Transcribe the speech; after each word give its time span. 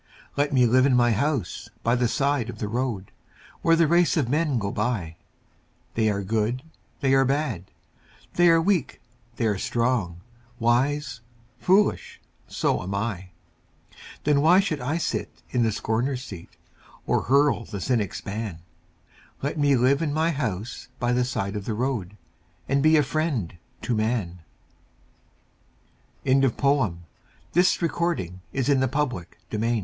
Let 0.35 0.51
me 0.51 0.65
live 0.65 0.87
in 0.87 0.95
my 0.95 1.11
house 1.11 1.69
by 1.83 1.93
the 1.93 2.07
side 2.07 2.49
of 2.49 2.57
the 2.57 2.67
road, 2.67 3.11
Where 3.61 3.75
the 3.75 3.85
race 3.85 4.17
of 4.17 4.27
men 4.29 4.57
go 4.57 4.71
by 4.71 5.15
They 5.93 6.09
are 6.09 6.23
good, 6.23 6.63
they 7.01 7.13
are 7.13 7.23
bad, 7.23 7.65
they 8.33 8.49
are 8.49 8.59
weak, 8.59 8.99
they 9.35 9.45
are 9.45 9.59
strong, 9.59 10.21
Wise, 10.57 11.21
foolish 11.59 12.19
so 12.47 12.81
am 12.81 12.95
I. 12.95 13.29
Then 14.23 14.41
why 14.41 14.59
should 14.59 14.81
I 14.81 14.97
sit 14.97 15.29
in 15.51 15.61
the 15.61 15.71
scorner's 15.71 16.23
seat, 16.23 16.57
Or 17.05 17.21
hurl 17.21 17.65
the 17.65 17.79
cynic's 17.79 18.21
ban? 18.21 18.57
Let 19.43 19.59
me 19.59 19.75
live 19.75 20.01
in 20.01 20.11
my 20.15 20.31
house 20.31 20.87
by 20.97 21.13
the 21.13 21.23
side 21.23 21.55
of 21.55 21.65
the 21.65 21.75
road 21.75 22.17
And 22.67 22.81
be 22.81 22.97
a 22.97 23.03
friend 23.03 23.55
to 23.83 23.93
man. 23.93 24.39
Sam 26.25 26.41
Walter 26.41 26.49
Foss 26.49 26.61
Toil's 27.53 27.67
Sweet 27.67 27.91
Content 27.91 28.39
THE 28.51 28.63
Man 28.73 28.81
of 28.83 28.89
Questions 28.89 29.37
pa 29.59 29.77